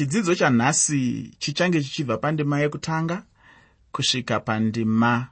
[0.00, 3.22] chidzidzo chanhasi chichange chichibva pandima yekutanga
[3.92, 5.28] kusvika pandima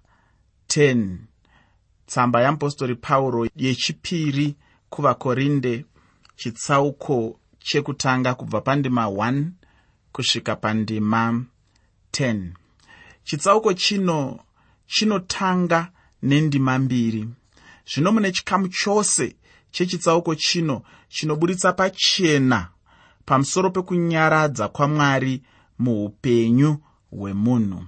[0.68, 1.16] 10
[2.06, 4.56] tsamba yeapostori pauro yechipiri
[4.90, 5.84] kuvakorinde
[6.36, 9.44] chitsauko chekutanga kubva pandima 1
[10.12, 11.44] kusvika pandima
[12.12, 12.52] 10
[13.24, 14.40] chitsauko chino
[14.86, 15.92] chinotanga
[16.22, 17.28] nendima mbiri.
[17.86, 19.36] Zvino mune chikamu chose
[19.70, 22.68] chechitsauko chino chinoburitsa pachena
[23.28, 25.42] pamusoro pekunyaradza kwamwari
[25.78, 26.76] muupenyu
[27.10, 27.84] hwemunhu.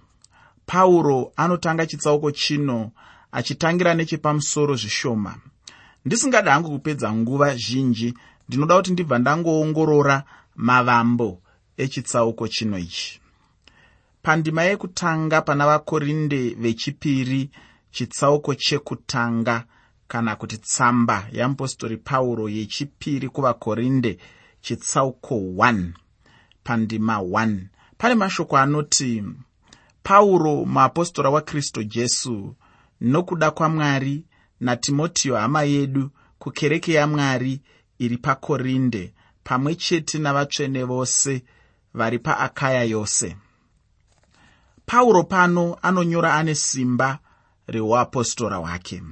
[0.66, 2.91] Pauro anotanga chitsauko chino
[3.33, 5.37] achitangira nechepamusoro zvishoma.
[6.05, 8.15] Ndisingada hangu kupedza nguva zhinji
[8.49, 10.25] ndinoda kuti ndibva ndangoongorora
[10.57, 11.43] mavambo
[11.77, 13.21] echitsauko chino ichi.
[14.23, 17.51] Pandima yekutanga pana vakorinde vechipiri
[17.91, 19.65] chitsauko chekutanga
[20.09, 24.19] kana kuti tsamba yeapostori pauro yechipiri kuvakorinde
[24.61, 25.93] chitsauko 1
[26.65, 27.59] pandima 1
[27.99, 29.25] pane mashoko anoti
[30.03, 32.55] pauro muapostora wakristu jesu
[33.01, 34.25] nokuda kwamwari
[34.61, 37.61] natimotiyo hama yedu kukereke yamwari
[37.99, 41.43] iri pakorinde pamwe chete navatsvene vose
[41.95, 43.37] vari paakaya yose.
[44.87, 47.19] Pauro pano anonyora ane simba
[47.67, 49.02] reuapostora hwake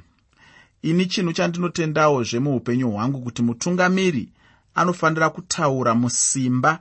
[0.83, 4.33] ini chinhu chandinotendawo zvemuupenyu hwangu kuti mutungamiri
[4.79, 6.79] anofanira kutaura musimba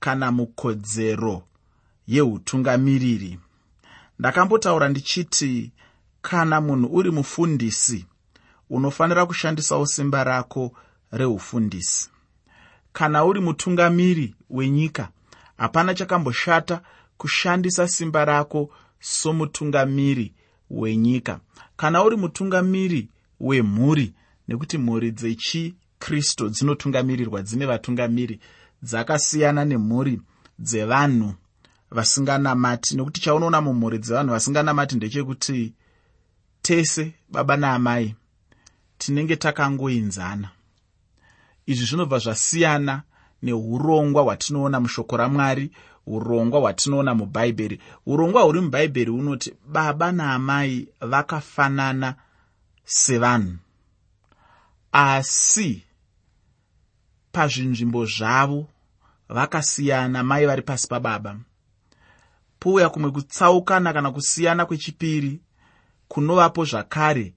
[0.00, 1.42] kana mukodzero
[2.06, 3.38] yeutungamiriri.
[4.18, 5.72] Ndakambotaura ndichiti
[6.22, 8.06] kana munhu uri mufundisi
[8.70, 10.72] unofanira kushandisawo simba rako
[11.12, 12.10] reufundisi.
[12.92, 15.08] Kana uri mutungamiri wenyika
[15.56, 16.80] hapana chakamboshata
[17.16, 20.34] kushandisa simba rako somutungamiri
[20.70, 21.40] wenyika.
[21.76, 23.08] Kana uri mutungamiri
[23.40, 24.14] wemhuri
[24.48, 25.10] nekuti mhuri
[26.00, 28.40] dzechikristu dzinotungamirirwa dzine vatungamiri
[28.82, 30.20] dzakasiyana nemhuri
[30.58, 31.34] dzevanhu
[31.90, 32.96] vasinganamati.
[32.96, 35.74] Nekuti chaunoona mumhuri dzevanhu vasinganamati ndechekuti
[36.62, 38.14] tese baba naamai
[38.98, 40.48] tinenge takangoinzana.
[41.66, 43.02] Izvi zvinobva zvasiyana
[43.42, 45.70] neurongwa hwatinoona mushoko ramwari
[46.06, 52.14] urongwa hwatinoona mubhaibheri urongwa huri mubhaibheri hunoti baba naamai vakafanana
[52.84, 53.58] sevanhu.
[54.92, 55.89] Asi
[57.32, 58.68] pazvinzvimbo zvavo
[59.28, 61.36] vakasiyana mai vari pasi pababa.
[62.60, 65.40] Pouya kumwe kutsaukana kana kusiyana kwechipiri
[66.08, 67.34] kunovapo zvakare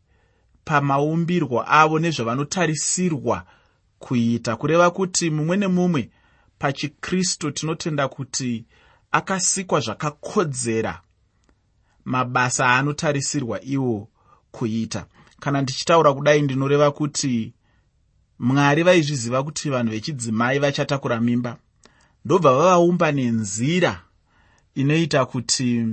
[0.66, 3.46] pamaumbirwo avo nezvavanotarisirwa
[4.00, 6.10] kuita kureva kuti mumwe nemumwe
[6.60, 8.66] pachikristu tinotenda kuti
[9.12, 11.02] akasikwa zvakakodzera
[12.06, 14.08] mabasa aanotarisirwa iwo
[14.52, 15.06] kuita.
[15.40, 17.54] Kana ndichitaura kudai ndinoreva kuti
[18.40, 21.58] mwari vaizviziva kuti vanhu vechidzimai vachatakura mimba.
[22.26, 24.02] Ndobva vavaumba nenzira
[24.76, 25.86] inoita kuti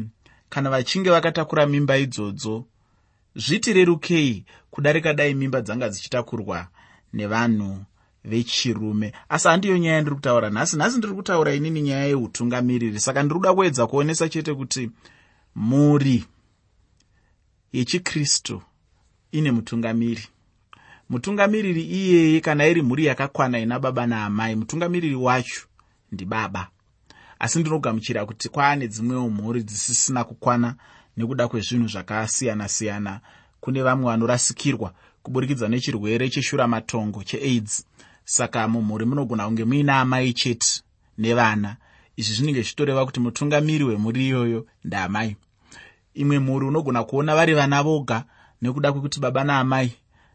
[0.48, 2.64] kana vachinge vakatakura mimba idzodzo
[3.36, 6.68] zvitirerukei kudarika dai mimba dzanga dzichitakurwa
[7.12, 7.84] nevanhu
[8.24, 9.12] vechirume.
[9.28, 13.00] Asi handiyo nyaya yandiri kutaura nhasi nhasi ndiri kutaura inini nyaya yeutungamiriri.
[13.00, 14.90] Saka ndiri kuda kuedza kuonesa chete kuti
[15.54, 16.24] muri
[17.72, 18.62] yechikristu
[19.32, 20.28] ine mutungamiri
[21.10, 25.60] mutungamiriri iyeye kana iri mhuri yakakwana ina baba naamai mutungamiriri wacho
[26.12, 26.68] ndibaba
[27.38, 30.74] asi ndinogamuchira kuti kwaane dzimwewo mhuri dzisisina kukwana
[31.16, 33.20] nekuda kwezvinhu zvakasiyana-siyana
[33.60, 37.84] kune vamwe vanorasikirwa kuburikidza nechirwere cheshuramatongo cheaids.
[38.24, 40.82] Saka mumhuri munogona kunge muina amai chete
[41.18, 41.76] nevana.
[42.16, 45.36] Izvi zvinenge zvichitoreva kuti mutungamiri wemhuri iyoyo ndaamai.
[46.14, 48.24] Imwe mhuri unogona kuona vari vana voga
[48.62, 49.92] nekuda kwekuti baba naamai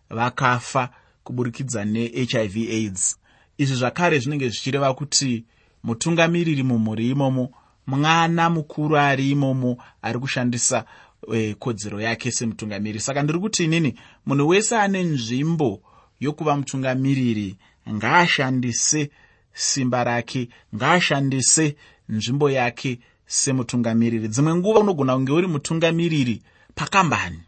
[0.10, 0.90] vakafa
[1.24, 3.18] kuburikidza nehiv aids.
[3.58, 5.46] Izvi zvakare zvinenge zvichireva kuti
[5.84, 7.52] mutungamiriri mumhuri imomo
[7.88, 10.86] mwana mukuru ari imomo ari kushandisa
[11.34, 13.00] e, kodzero yake semutungamiriri.
[13.00, 13.96] Saka ndiri kuti inini
[14.26, 15.82] munhu wese ane nzvimbo
[16.20, 17.58] yokuva mutungamiriri
[17.90, 19.12] ngaashandise
[19.54, 21.76] simba rake ngaashandise
[22.10, 24.28] nzvimbo yake semutungamiriri.
[24.28, 26.42] Dzimwe nguva unogona kunge uri mutungamiriri
[26.76, 27.40] pakambani.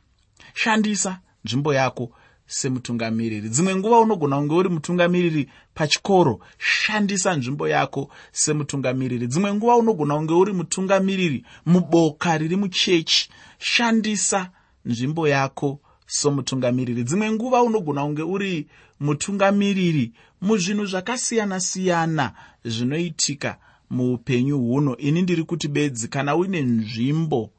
[0.53, 2.12] Shandisa nzvimbo yako
[2.48, 3.50] semutungamiriri.
[3.50, 9.28] Dzimwe nguva unogona kunge uri mutungamiriri pachikoro shandisa nzvimbo yako semutungamiriri.
[9.28, 13.30] Dzimwe nguva unogona kunge uri mutungamiriri muboka riri muchechi
[13.60, 14.52] shandisa
[14.86, 18.68] nzvimbo yako somutungamiriri dzimwe nguva unogona kunge uri
[19.00, 22.34] mutungamiriri muzvinhu zvakasiyana-siyana
[22.66, 23.58] zvinoitika
[23.90, 24.98] muupenyu huno.
[24.98, 27.50] Ini ndiri kuti bedzi kana uine nzvimbo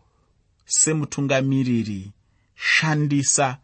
[0.64, 2.12] semutungamiriri
[2.55, 3.58] shandisa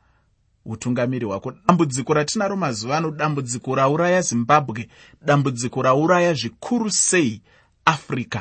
[0.67, 1.53] utungamiri hwako.
[1.69, 4.89] Dambudziko ratinaro mazuva ano dambudziko rauraya zimbabwe
[5.23, 7.43] dambudziko rauraya zvikuru sei
[7.85, 8.41] africa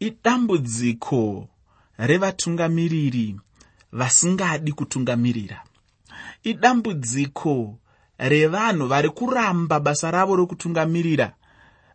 [0.00, 1.48] idambudziko
[1.98, 3.36] revatungamiriri
[3.92, 5.62] vasingadi kutungamirira.
[6.42, 7.78] Idambudziko
[8.18, 11.34] revanhu vari kuramba basa ravo rokutungamirira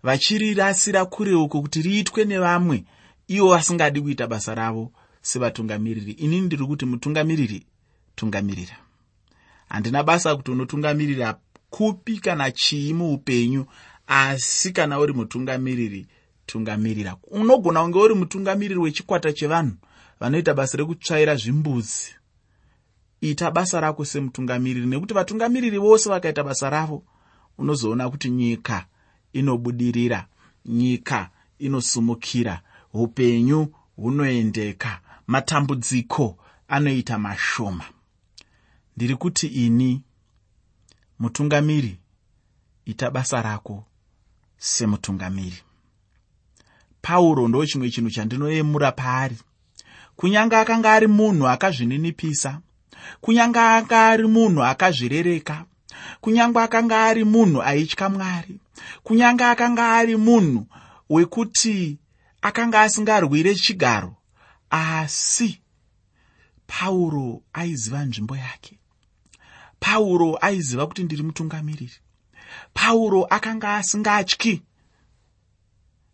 [0.04, 2.84] vachirirasira kure uko kuti riitwe nevamwe
[3.28, 6.12] ivo vasingadi kuita basa ravo sevatungamiriri.
[6.12, 7.66] Inini ndiri kuti mutungamiriri
[8.16, 8.78] tungamirira
[9.70, 11.38] handina basa kuti unotungamirira
[11.70, 13.66] kupi kana chii muupenyu
[14.08, 16.08] asi kana uri mutungamiriri
[16.46, 17.16] tungamirira.
[17.32, 19.76] Unogona kunge uri mutungamiriri wechikwata chevanhu
[20.20, 22.16] vanoita basa rekutsvaira zvimbuzi.
[23.22, 27.04] Ita basa rako semutungamiriri nekuti vatungamiriri vose vakaita basa ravo
[27.58, 28.86] unozoona kuti nyika
[29.34, 30.28] inobudirira
[30.66, 31.30] nyika
[31.60, 32.62] inosumukira
[32.94, 36.38] upenyu hunoendeka matambudziko
[36.68, 37.86] anoita mashoma
[38.96, 40.04] ndiri kuti ini
[41.20, 42.00] mutungamiri
[42.86, 43.86] ita basa rako
[44.58, 45.58] semutungamiri.
[47.02, 49.38] Pauro ndo chimwe chinhu chandinoyemura paari.
[50.16, 52.62] Kunyange akanga ari munhu akazvininipisa
[53.22, 55.66] kunyange anga ari munhu akazvirereka
[56.22, 58.60] kunyange akanga ari munhu aitya mwari
[59.04, 60.68] kunyange akanga ari munhu
[61.10, 61.98] wekuti
[62.42, 64.16] akanga asingarwire chigaro
[64.70, 65.62] asi
[66.68, 68.78] pauro aiziva nzvimbo yake
[69.84, 71.94] pauro aiziva kuti ndiri mutungamiriri.
[72.74, 74.62] Pauro akanga asingatyi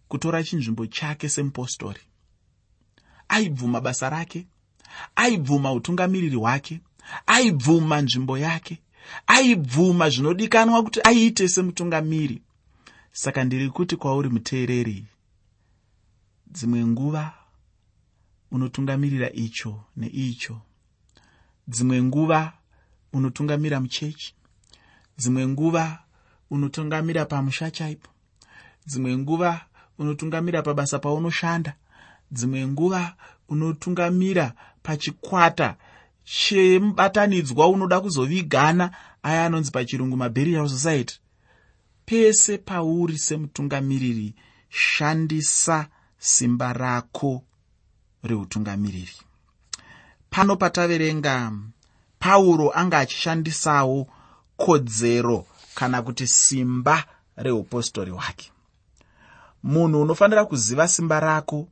[0.08, 2.02] kutora chinzvimbo chake semupostori.
[3.28, 4.48] Aibvuma basa rake
[5.16, 6.82] aibvuma utungamiriri hwake
[7.28, 8.82] aibvuma nzvimbo yake
[9.28, 12.42] aibvuma zvinodikanwa kuti aiite semutungamiri.
[13.12, 15.06] Saka ndiri kuti kwauri muteereri
[16.48, 17.34] dzimwe nguva
[18.52, 20.62] unotungamirira icho neicho.
[21.68, 22.54] Dzimwe nguva
[23.14, 24.34] unotungamira muchechi
[25.18, 26.00] dzimwe nguva
[26.52, 28.10] unotungamira pamusha chaipo
[28.88, 29.62] dzimwe nguva
[30.00, 31.76] unotungamira pabasa paunoshanda
[32.32, 33.16] dzimwe nguva
[33.50, 34.54] unotungamira
[34.84, 35.76] pachikwata
[36.24, 38.92] chemubatanidzwa unoda kuzovigana
[39.24, 41.20] aya anonzi pachirungu maburial society.
[42.06, 44.34] Pese pauri semutungamiriri
[44.70, 47.44] shandisa simba rako
[48.24, 49.16] reutungamiriri.
[50.30, 51.52] Pano pataverenga
[52.20, 54.08] pauro anga achishandisawo
[54.58, 55.46] kodzero
[55.76, 57.06] kana kuti simba
[57.36, 58.52] reupostori hwake.
[59.64, 61.68] Munhu unofanira kuziva simba rako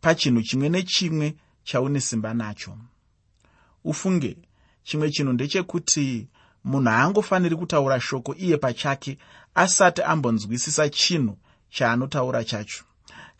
[0.00, 1.34] pachinhu chimwe nechimwe
[1.64, 2.78] chaune simba nacho.
[3.84, 4.36] Ufunge
[4.82, 6.28] chimwe chinhu ndechekuti
[6.64, 9.18] munhu haangofaniri kutaura shoko iye pachake
[9.54, 11.38] asati ambonzwisisa chinhu
[11.70, 12.84] chaanotaura chacho.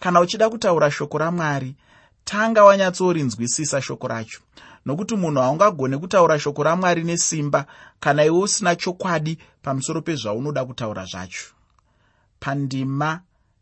[0.01, 1.77] Kana uchida kutaura shoko ramwari
[2.25, 4.41] tanga wanyatsorinzwisisa shoko racho
[4.87, 7.67] nokuti munhu haungagone kutaura shoko ramwari nesimba
[8.01, 11.55] kana iwe usina chokwadi pamusoro pezvaunoda kutaura zvacho.
[12.41, 13.21] Pandima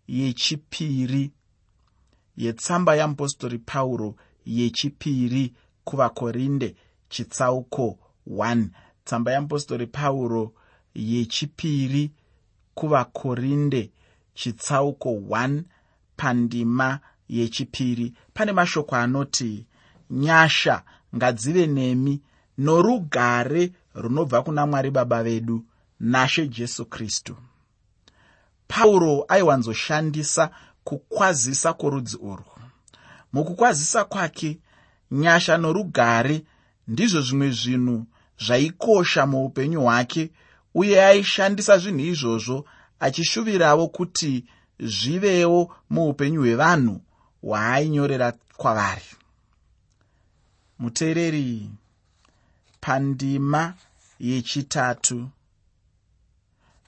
[0.09, 1.33] yechipiri
[2.37, 4.15] yetsamba yamupostori pauro
[4.47, 6.77] yechipiri kuvakorinde
[7.09, 7.99] chitsauko
[8.31, 8.69] 1
[9.05, 10.53] tsamba yamupostori pauro
[10.95, 12.11] yechipiri
[12.75, 13.91] kuvakorinde
[14.35, 15.63] chitsauko 1
[16.17, 19.67] pandima yechipiri pane mashoko anoti
[20.11, 20.83] nyasha
[21.17, 22.21] ngadzive nemi
[22.59, 25.65] norugare runobva kuna mwari baba vedu
[26.01, 27.37] nashe jesu kristu.
[28.69, 30.51] Pauro aiwanzoshandisa
[30.85, 32.53] kukwazisa kworudzi urwu.
[33.33, 34.59] Mukukwazisa kwake
[35.11, 36.45] nyasha norugare
[36.89, 38.07] ndizvo zvimwe zvinhu
[38.45, 40.31] zvaikosha muupenyu hwake
[40.75, 42.65] uye aishandisa zvinhu izvozvo
[43.01, 44.45] achishuvirawo kuti
[44.81, 47.01] zvivewo muupenyu hwevanhu
[47.43, 49.11] hwaainyorera kwavari
[50.81, 51.71] muteereri
[52.81, 53.75] pandima
[54.19, 55.29] yechitatu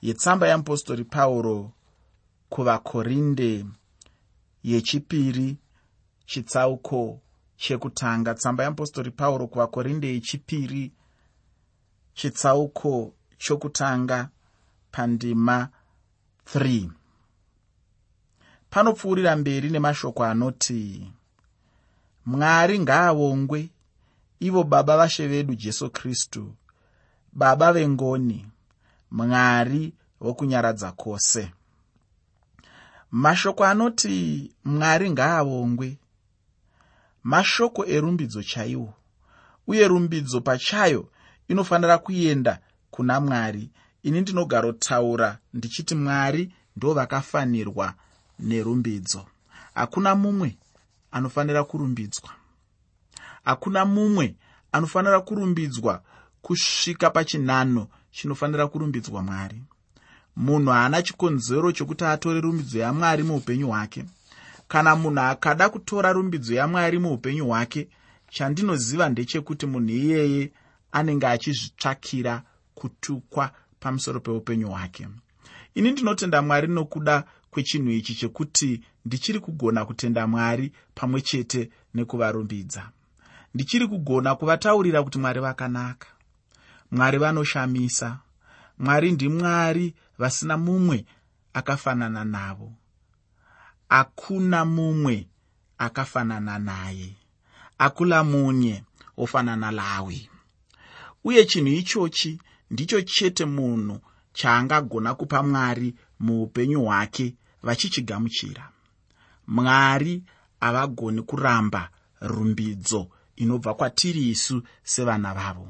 [0.03, 1.73] yetsamba yamupostori pauro
[2.49, 3.67] kuvakorinde
[4.65, 5.57] yechipiri
[6.27, 7.21] chitsauko
[7.57, 8.35] chekutanga.
[8.35, 10.93] Tsamba yamupostori pauro kuvakorinde yechipiri
[12.15, 14.29] chitsauko chokutanga
[14.93, 15.69] pandima
[16.55, 16.91] 3
[18.71, 21.13] panopfuurira mberi nemashoko anoti
[22.27, 23.71] mwari ngaavongwe
[24.43, 26.55] ivo baba vashe vedu jesu kristu
[27.33, 28.47] baba vengoni
[29.11, 31.51] mwari wokunyaradza kwose.
[33.11, 35.99] Mashoko anoti mwari ngaavongwe
[37.25, 38.95] mashoko erumbidzo chaiwo
[39.67, 41.09] uye rumbidzo pachayo
[41.49, 43.71] inofanira kuenda kuna mwari.
[44.03, 47.95] Ini ndinogarotaura ndichiti mwari ndo vakafanirwa
[48.39, 49.27] nerumbidzo.
[49.75, 50.57] Hakuna mumwe
[51.13, 52.31] anofanira kurumbidzwa
[53.45, 54.35] hakuna mumwe
[54.73, 56.03] anofanira kurumbidzwa
[56.43, 59.63] kusvika pachinhano chinofanira kurumbidzwa mwari.
[60.37, 64.05] Munhu haana chikonzero chokuti atore rumbidzo yamwari muupenyu hwake.
[64.69, 67.89] Kana munhu akada kutora rumbidzo yamwari muupenyu hwake
[68.31, 70.53] chandinoziva ndechekuti munhu iyeye
[70.93, 72.43] anenge achizvitsvakira
[72.75, 75.09] kutukwa pamusoro peupenyu hwake.
[75.75, 82.91] Ini ndinotenda mwari nokuda kwechinhu ichi chekuti ndichiri kugona kutenda mwari pamwe chete nekuvarumbidza
[83.55, 86.09] ndichiri kugona kuvataurira kuti mwari vakanaka.
[86.91, 88.19] Mwari vanoshamisa.
[88.79, 91.07] Mwari ndimwari vasina mumwe
[91.53, 92.73] akafanana navo.
[93.89, 95.29] Hakuna mumwe
[95.79, 97.17] akafanana naye.
[97.79, 98.85] Akula munye
[99.17, 100.29] ofanana lawi
[101.25, 102.41] uye chinhu ichochi
[102.71, 104.01] ndicho chete munhu
[104.33, 108.71] chaangagona kupa mwari muupenyu hwake vachichigamuchira.
[109.47, 110.23] Mwari
[110.61, 111.91] havagoni kuramba
[112.21, 115.69] rumbidzo inobva kwatiri isu sevana vavo.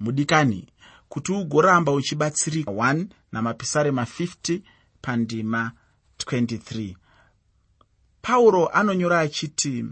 [0.00, 0.68] Mudikani
[1.08, 4.60] kuti ugoramba uchibatsirika 1 namapisarema 50
[5.02, 5.72] pandima
[6.18, 6.94] 23
[8.22, 9.84] pauro anonyora achiti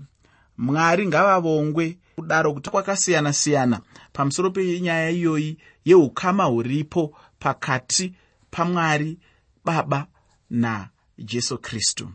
[0.59, 3.81] mwari ngavavongwe kudaro kuti kwakasiyana-siyana
[4.13, 8.15] pamusoro penyaya iyoyi yeukama huripo pakati
[8.51, 9.19] pamwari
[9.65, 10.07] baba
[10.51, 12.11] najesu kristu.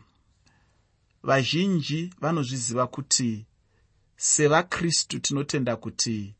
[1.23, 3.45] Vazhinji vanozviziva kuti
[4.21, 6.35] sevakristu tinotenda kuti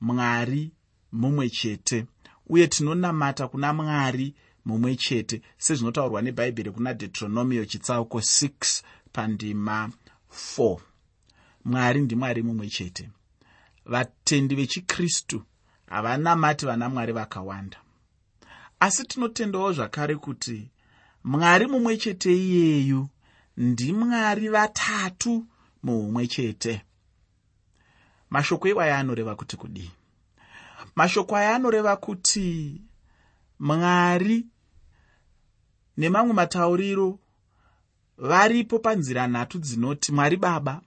[0.00, 0.72] mwari
[1.12, 2.06] mumwe chete
[2.46, 9.90] uye tinonamata kuna mwari mumwe chete sezvinotaurwa nebhaibheri kuna deuteronomio chitsauko 6 pandima
[10.58, 10.78] 4
[11.64, 13.10] mwari ndimwari mumwe chete.
[13.84, 15.42] Vatendi vechikristu
[15.86, 17.78] havanamati vana mwari vakawanda.
[18.80, 20.70] Asi tinotendawo zvakare kuti
[21.24, 23.08] mwari mumwe chete iyeyu
[23.56, 25.46] ndimwari vatatu
[25.82, 26.82] muumwe chete.
[28.30, 29.90] Mashoko iwaya anoreva kuti kudii
[30.96, 32.80] mashoko aya anoreva kuti
[33.60, 34.46] mwari
[35.96, 37.18] nemamwe matauriro
[38.18, 40.80] varipo panzira nhatu dzinoti mwari baba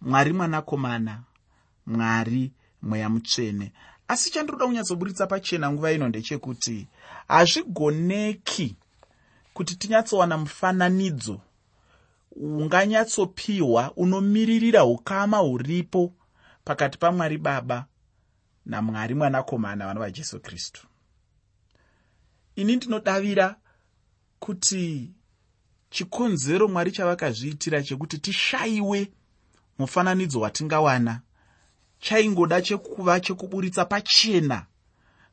[0.00, 1.22] mwari mwanakomana
[1.86, 3.72] mwari mweya mutsvene.
[4.08, 6.86] Asi chandiroda kunyatsoburitsa pachena nguva ino ndechekuti
[7.28, 8.76] hazvigoneki
[9.54, 11.40] kuti tinyatsowana mufananidzo
[12.40, 16.14] unganyatsopiwa unomiririra ukama huripo
[16.64, 17.86] pakati pamwari baba
[18.66, 20.86] namwari mwanakomana vana vajesu kristu.
[22.56, 23.56] Ini ndinodavira
[24.38, 25.10] kuti
[25.90, 29.12] chikonzero mwari chavakazviitira chekuti tishayiwe
[29.78, 31.20] mufananidzo watingawana
[32.00, 34.66] chaingoda chekuva chekuburitsa pachena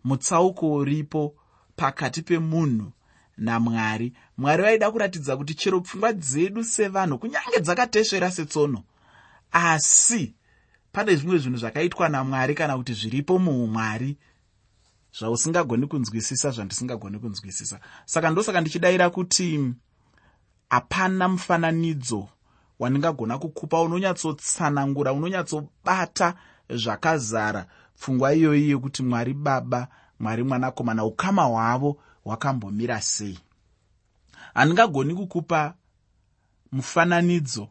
[0.03, 1.35] mutsauko uripo
[1.75, 2.91] pakati pemunhu
[3.37, 4.13] namwari.
[4.37, 8.83] Mwari vaida kuratidza kuti chero pfungwa dzedu sevanhu kunyange dzakatesvera setsono.
[9.51, 10.33] Asi
[10.91, 14.17] pane zvimwe zvinhu zvakaitwa namwari kana kuti zviripo muumwari
[15.19, 17.79] zvausingagoni kunzwisisa zvandisingagoni kunzwisisa.
[18.05, 19.73] Saka ndosaka ndichidayira kuti
[20.69, 22.27] hapana mufananidzo
[22.79, 26.33] wandingagona kukupa unonyatsotsanangura unonyatsobata
[26.69, 27.65] zvakazara
[27.97, 29.87] pfungwa iyoyi yekuti mwari baba
[30.19, 33.39] mwari mwanakomana ukama hwavo hwakambomira sei?
[34.53, 35.73] Handingagoni kukupa
[36.71, 37.69] mufananidzo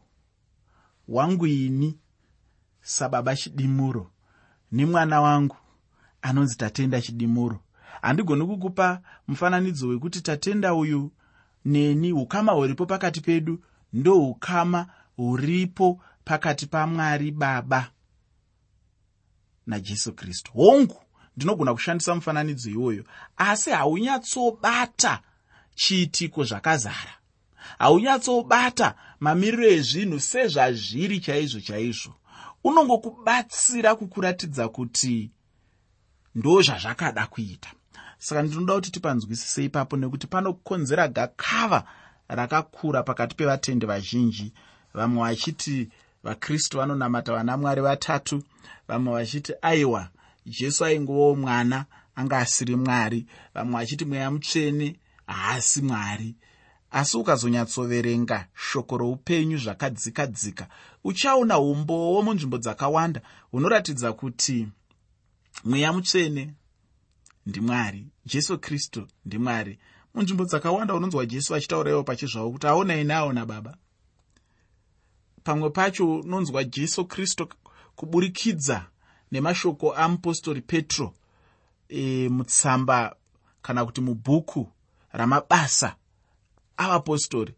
[1.07, 1.97] wangu ini
[2.81, 4.11] sababa chidimuro
[4.71, 5.57] nemwana wangu
[6.21, 7.59] anonzi tatenda chidimuro.
[8.01, 11.11] Handigoni kukupa mufananidzo wekuti tatenda uyu
[11.65, 17.91] neni ukama huripo pakati pedu ndoukama huripo pakati pamwari baba
[19.67, 20.51] najesu kristu.
[20.51, 21.04] Hongu
[21.37, 23.03] ndinogona kushandisa mufananidzo iwoyo.
[23.37, 25.19] Asi haunyatsobata
[25.75, 27.13] chiitiko zvakazara?
[27.79, 32.13] Haunyatsobata mamiriro ezvinhu sezvazviri chaizvo chaizvo.
[32.63, 35.31] Unongokubatsira kukuratidza kuti
[36.35, 37.69] ndo zvazvakada kuita.
[38.17, 41.83] Saka ndinoda kuti tipanzwisise ipapo nekuti panokonzera gakava
[42.27, 44.53] rakakura pakati pevatendi vazhinji.
[44.93, 45.89] Vamwe vachiti
[46.23, 48.43] vakristu vanonamata vana mwari vatatu
[48.87, 50.09] vamwe vachiti aiwa
[50.45, 51.85] jesu aingovawo mwana
[52.15, 53.25] anga asiri mwari.
[53.53, 56.35] Vamwe vachiti mweya mutsvene haasi mwari.
[56.91, 60.67] Asi ukazonyatsoverenga shoko roupenyu zvakadzika dzika
[61.03, 63.21] uchaona umbowo munzvimbo dzakawanda
[63.51, 64.67] hunoratidza kuti
[65.63, 66.53] mweya mutsvene
[67.45, 69.79] ndimwari jesu kristu ndimwari
[70.13, 73.77] munzvimbo dzakawanda unonzwa jesu achitaura ivo pachizvavo kuti aona ine aona baba.
[75.43, 77.47] Pamwe pacho unonzwa jesu kristu
[77.95, 78.87] kuburikidza
[79.31, 81.13] nemashoko amupostori petro
[81.89, 83.15] e, mutsamba
[83.61, 84.71] kana kuti mubhuku
[85.13, 85.95] ramabasa
[86.77, 87.53] avapostori.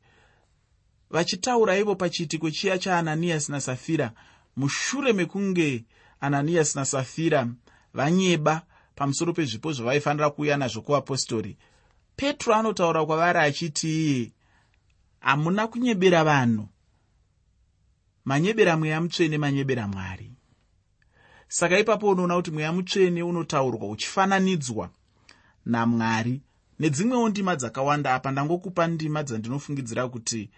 [1.10, 4.12] Vachitaura ivo pachiitiko chiya chaananiyasi nasafira
[4.56, 5.86] mushure mekunge
[6.22, 7.48] ananiyasi nasafira
[7.94, 8.62] vanyeba
[8.96, 11.58] pamusoro pezvipo zvavaifanira kuuya nazvo kuvapostori
[12.16, 14.32] petro anotaura kwavari achiti iye
[15.20, 16.68] hamuna kunyebera vanhu.
[18.26, 20.37] Manyebera mweya mutsvene manyebera mwari
[21.48, 24.90] saka ipapo unoona kuti mweya mutsvene unotaurwa uchifananidzwa
[25.66, 26.42] namwari
[26.80, 28.14] nedzimwewo ndima dzakawanda.
[28.16, 30.50] Apa ndangokupa ndima dzandinofungidzira kuti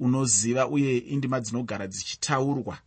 [0.00, 2.78] unoziva uye indima dzinogara dzichitaurwa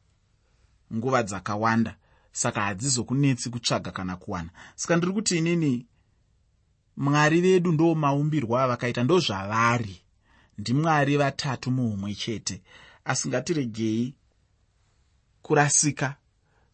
[0.93, 1.95] nguva dzakawanda.
[2.31, 4.49] Saka hadzizokunetsi kutsvaga kana kuwana.
[4.75, 5.85] Saka ndiri kuti inini
[6.97, 10.01] mwari vedu ndo maumbirwo avakaita ndo zvavari.
[10.57, 12.61] Ndimwari vatatu muumwe chete.
[13.05, 14.15] Asi ngatiregei
[15.41, 16.15] kurasika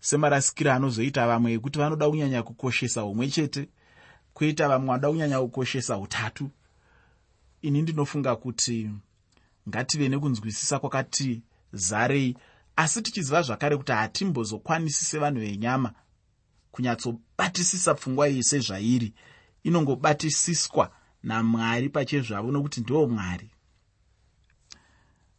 [0.01, 3.69] semarasikiro anozoita vamwe ekuti vanoda kunyanya kukoshesa umwe chete
[4.33, 6.49] kuita vamwe vanoda kunyanya kukoshesa utatu
[7.61, 8.89] ini ndinofunga kuti
[9.69, 11.41] ngative nekunzwisisa kwakati
[11.73, 12.37] zarei
[12.75, 15.93] asi tichiziva zvakare kuti hatimbozokwanisi sevanhu venyama
[16.71, 19.13] kunyatsobatisisa pfungwa iyi sezvairi
[19.63, 20.91] inongobatisiswa
[21.23, 23.49] namwari pachezvavo nokuti ndiwo mwari.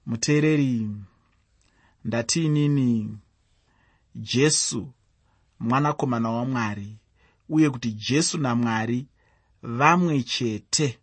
[0.07, 0.89] Muteereri
[2.05, 3.19] ndatiinini
[4.15, 4.93] jesu
[5.61, 6.97] mwanakomana wamwari
[7.49, 9.07] uye kuti jesu namwari
[9.63, 10.99] vamwe chete.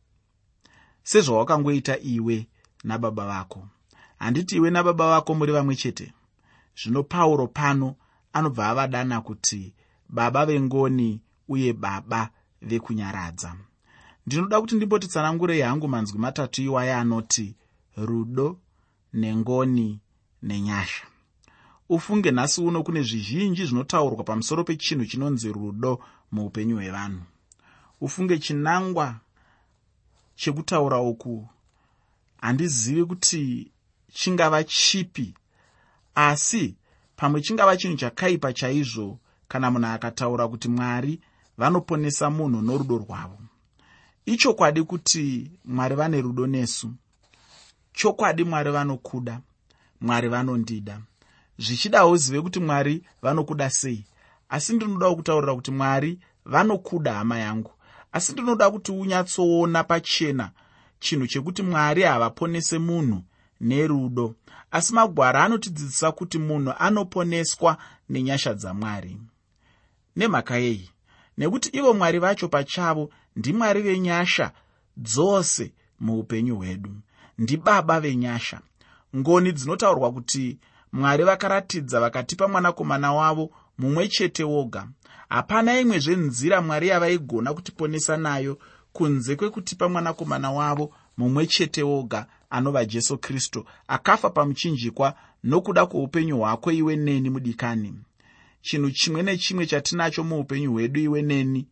[1.04, 2.48] Sezvawakangoita iwe
[2.84, 3.68] nababa vako.
[4.18, 6.13] Handiti iwe nababa vako muri vamwe chete?
[6.84, 7.96] Zvino pauro pano
[8.34, 9.74] anobva avadana kuti
[10.10, 12.30] baba vengoni uye baba
[12.62, 13.56] vekunyaradza.
[14.25, 17.56] Ndinoda kuti ndimbotitsanangurei hangu manzwi matatu iwaya anoti
[17.98, 18.60] rudo
[19.13, 20.00] nengoni
[20.44, 21.08] nenyasha
[21.89, 26.00] ufunge nhasi uno kune zvizhinji zvinotaurwa pamusoro pechinhu chinonzi rudo
[26.31, 27.24] muupenyu hwevanhu.
[28.01, 29.15] Ufunge chinangwa
[30.36, 31.48] chekutaura uku.
[32.41, 33.72] Handizivi kuti
[34.13, 35.34] chingava chipi
[36.15, 36.75] asi
[37.15, 41.19] pamwe chingava chinhu chakaipa chaizvo kana munhu akataura kuti mwari
[41.58, 43.39] vanoponesa munhu norudo rwavo.
[44.25, 46.93] Ichokwadi kuti mwari vane rudo nesu.
[47.93, 49.41] Chokwadi mwari vanokuda
[50.01, 51.01] mwari vanondida
[51.60, 54.06] zvichidawo zive kuti mwari vanokuda sei.
[54.50, 57.72] Asi ndinodawo kutaurira kuti mwari vanokuda hama yangu.
[58.12, 60.52] Asi ndinoda kuti unyatsoona pachena
[61.00, 63.24] chinhu chekuti mwari havaponese munhu
[63.62, 64.36] nerudo.
[64.72, 67.78] Asi magwara anotidzidzisa kuti munhu anoponeswa
[68.10, 69.17] nenyasha dzamwari
[70.15, 70.89] nemhaka yei
[71.38, 74.52] nekuti ivo mwari vacho pachavo ndimwari venyasha
[74.98, 76.91] dzose muupenyu hwedu.
[77.38, 78.62] Ndibaba venyasha.
[79.15, 80.60] Ngoni dzinotaurwa kuti
[80.91, 84.88] mwari vakaratidza vakatipa mwanakomana wavo mumwe chete woga.
[85.30, 88.58] Hapana imwezve nzira mwari yavaigona kutiponesa nayo
[88.93, 96.71] kunze kwekutipa mwanakomana wavo mumwe chete woga anova jesu kristu akafa pamuchinjikwa nokuda kwoupenyu hwako
[96.71, 97.93] iwe neni mudikani.
[98.62, 101.67] Chinhu chimwe nechimwe chatinacho muupenyu hwedu iwe neni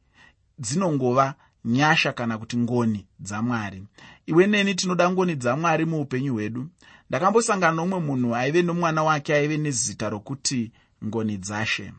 [0.59, 3.83] dzinongova nyasha kana kuti ngoni dzamwari
[4.25, 6.67] iwe neni tinoda ngoni dzamwari muupenyu hwedu
[7.09, 10.71] ndakambosangana nomumwe munhu aive nomwana wake aive nezita rokuti
[11.05, 11.93] ngoni dzashe.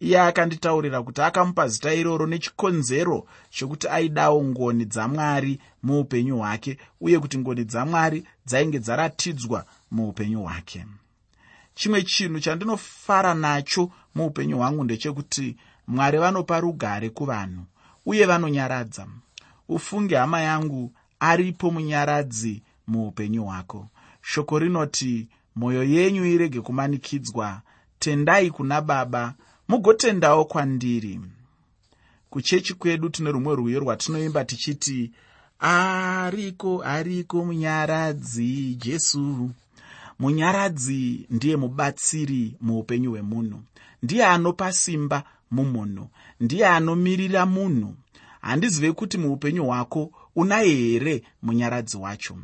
[0.00, 7.38] Iye akanditaurira kuti akamupa zita iroro nechikonzero chokuti aidawo ngoni dzamwari muupenyu hwake uye kuti
[7.38, 10.86] ngoni dzamwari dzainge dzaratidzwa muupenyu hwake.
[11.74, 17.64] Chimwe chinhu chandinofara nacho muupenyu hwangu ndechekuti mwari vanopa rugare kuvanhu
[18.06, 19.06] uye vanonyaradza.
[19.68, 23.88] Ufunge hama yangu aripo munyaradzi muupenyu hwako
[24.26, 27.60] shoko rinoti mwoyo yenyu irege kumanikidzwa.
[27.98, 29.34] Tendai kuna baba
[29.68, 31.20] mugotendawo kwandiri.
[32.30, 35.10] Kuchechi kwedu tine rumwe rwiyo rwatinoimba tichiti
[35.58, 39.50] ariko ariko munyaradzi jesu.
[40.18, 43.62] Munyaradzi ndiye mubatsiri muupenyu hwemunhu.
[44.02, 46.08] Ndiye anopa simba mumunhu.
[46.40, 47.94] Ndiye anomirira munhu.
[48.40, 52.36] Handizive kuti muupenyu hwako unaye here munyaradzi wacho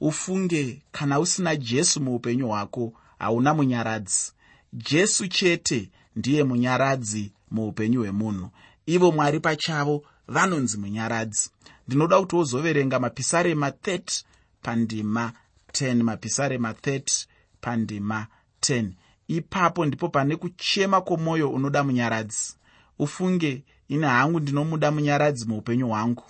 [0.00, 4.32] ufunge kana usina jesu muupenyu hwako hauna munyaradzi.
[4.72, 8.50] Jesu chete ndiye munyaradzi muupenyu hwemunhu.
[8.86, 11.50] Ivo mwari pachavo vanonzi munyaradzi.
[11.88, 14.22] Ndinoda kuti wozoverenga mapisarema 30
[14.62, 15.32] pandima
[15.72, 17.26] 10 mapisarema 30
[17.60, 18.26] pandima
[18.60, 18.88] 10
[19.28, 22.54] ipapo ndipo pane kuchema kwomwoyo unoda munyaradzi.
[22.98, 26.24] Ufunge ini hangu ndinomuda munyaradzi muupenyu hwangu.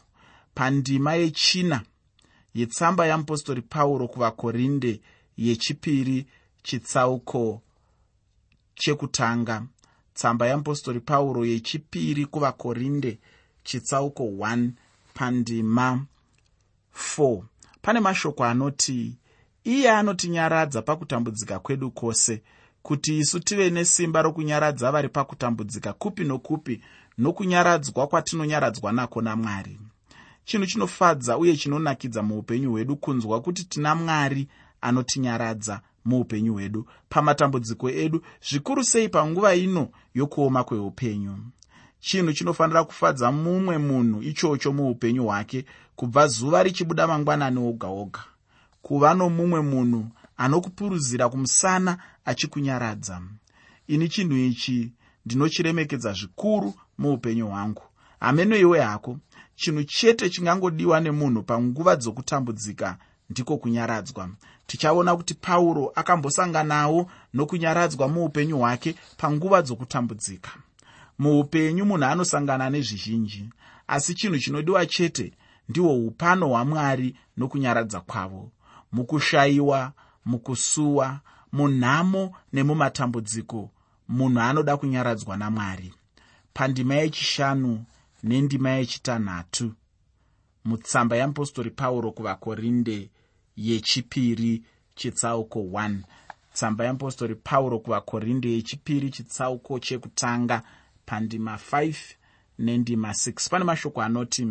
[0.55, 1.83] Pandima yechina
[2.55, 5.01] yetsamba yamupostori pauro kuvakorinde
[5.37, 6.27] yechipiri
[6.63, 7.63] chitsauko
[8.75, 9.67] chekutanga.
[10.15, 13.19] Tsamba yamupostori pauro yechipiri kuvakorinde
[13.65, 14.71] chitsauko 1
[15.15, 16.05] pandima
[17.17, 17.43] 4
[17.83, 19.17] pane mashoko anoti
[19.65, 22.43] iye anotinyaradza pakutambudzika kwedu kwose
[22.83, 26.83] kuti isu tive nesimba rokunyaradza vari pakutambudzika kupi nokupi
[27.19, 29.79] nokunyaradzwa kwatinonyaradzwa nako namwari
[30.49, 34.49] chinhu chinofadza uye chinonakidza muupenyu hwedu kunzwa kuti tina mwari
[34.81, 36.87] anotinyaradza muupenyu hwedu.
[37.09, 41.39] Pamatambudziko edu zvikuru sei panguva ino yokuoma kweupenyu?
[42.01, 45.65] Chinhu chinofanira kufadza mumwe munhu ichocho muupenyu hwake
[45.97, 48.21] kubva zuva richibuda mangwanani oga oga.
[48.83, 50.07] Kuva nomumwe munhu
[50.37, 53.23] anokupuruzira kumusana achikunyaradza
[53.87, 54.93] ini chinhu ichi
[55.27, 57.83] ndinochiremekedza zvikuru muupenyu hwangu.
[58.21, 59.19] Hamenoiwe hako
[59.59, 62.99] chinhu chete chingangodiwa nemunhu panguva dzokutambudzika
[63.31, 64.29] ndiko kunyaradzwa.
[64.67, 70.51] Tichaona kuti pauro akambosanganawo nokunyaradzwa muupenyu hwake panguva dzokutambudzika.
[71.19, 73.51] Muupenyu munhu anosangana nezvizhinji
[73.89, 75.33] asi chinhu chinodiwa chete
[75.69, 78.51] ndihwo upano hwamwari nokunyaradza kwavo.
[78.93, 79.93] Mukushayiwa
[80.25, 81.21] mukusuwa
[81.53, 83.71] munhamo nemumatambudziko
[84.09, 85.95] munhu anoda kunyaradzwa namwari.
[86.55, 87.85] Pandima yechishanu
[88.23, 89.73] nendima yechitanhatu.
[90.65, 93.11] Mutsamba yeapostori pauro kuvakorinde
[93.57, 94.63] yechipiri
[94.95, 95.97] chitsauko 1
[96.53, 100.63] tsamba yeapostori pauro kuvakorinde yechipiri chitsauko chekutanga
[101.07, 101.95] pandima 5
[102.59, 104.47] nendima 6 pane mashoko anoti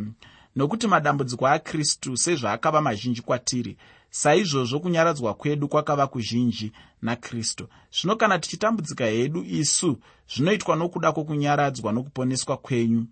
[0.55, 3.77] nokuti madambudziko akristu sezvaakava mazhinji kwatiri
[4.09, 7.67] saizvozvo kunyaradzwa kwedu kwakava kuzhinji nakristu.
[7.91, 9.97] Zvino kana tichitambudzika hedu isu
[10.35, 13.05] zvinoitwa nokuda kwokunyaradzwa nokuponeswa kwenyu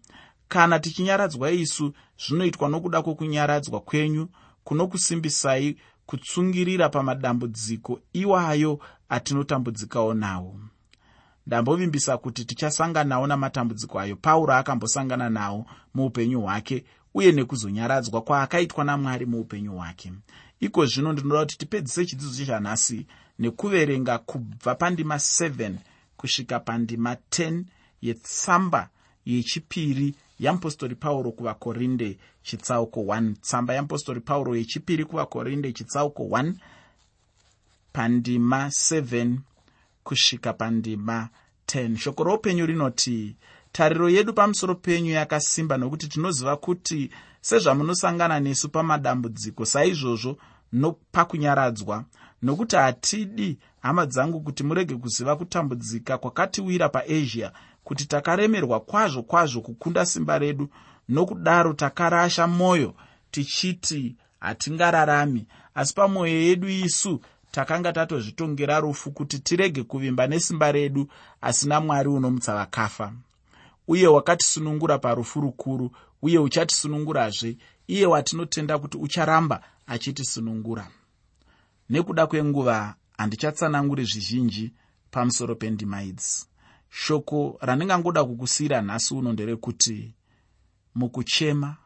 [0.48, 4.28] kana tichinyaradzwa isu zvinoitwa nokuda kwokunyaradzwa kwenyu
[4.64, 8.80] kunokusimbisai kutsungirira pamadambudziko iwayo
[9.10, 10.60] atinotambudzikawo nawo.
[11.48, 19.72] Ndambovimbisa kuti tichasanganawo namatambudziko ayo pauro akambosangana nawo muupenyu hwake uye nekuzonyaradzwa kwaakaitwa namwari muupenyu
[19.72, 20.14] hwake.
[20.60, 23.06] Iko zvino ndinoda kuti tipedzise chidzidzo chechanhasi
[23.40, 25.74] nekuverenga kubva pandima 7
[26.18, 27.64] kusvika pandima 10
[28.02, 28.90] yetsamba
[29.26, 36.54] yechipiri yeapostori pauro kuvakorinde chitsauko 1 tsamba yeapostori pauro yechipiri kuvakorinde chitsauko 1
[37.94, 39.38] pandima 7
[40.04, 41.30] kusvika pandima
[41.68, 43.36] 10 shoko roupenyu rinoti
[43.72, 47.10] tariro yedu pamusoro penyu yakasimba nokuti tinoziva kuti
[47.42, 50.38] sezvamunosangana nesu pamadambudziko saizvozvo
[50.74, 52.06] nopakunyaradzwa.
[52.42, 57.52] Nokuti hatidi hama dzangu kuti murege kuziva kutambudzika kwakatiwira paasia
[57.86, 60.70] kuti takaremerwa kwazvo kwazvo kukunda simba redu
[61.10, 62.94] nokudaro takarasha mwoyo
[63.32, 65.48] tichiti hatingararami.
[65.76, 67.22] Asi pamwoyo yedu isu
[67.52, 71.08] takanga tatozvitongera rufu kuti tirege kuvimba nesimba redu
[71.42, 73.14] asina mwari unomutsa vakafa.
[73.88, 80.88] Uye wakatisunungura parufu rukuru uye uchatisunungurazve iye watinotenda kuti ucharamba achitisunungura.
[81.90, 84.74] Nekuda kwenguva handichatsananguri zvizhinji
[85.12, 86.46] pamusoro pendima idzi
[86.96, 90.14] shoko randingangoda kukusiyira nhasi uno nderekuti
[90.96, 91.78] mukuchema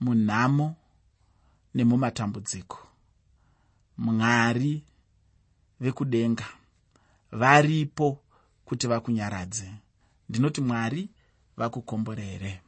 [0.00, 0.76] munhamo
[1.74, 2.78] nemumatambudziko.
[3.98, 4.82] Mwari
[5.80, 6.44] vekudenga
[7.32, 8.18] varipo
[8.64, 9.70] kuti vakunyaradze.
[10.28, 11.08] Ndinoti mwari
[11.56, 12.60] vakukomborere.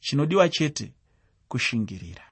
[0.00, 0.92] Chinodiwa chete
[1.48, 2.24] kushingirira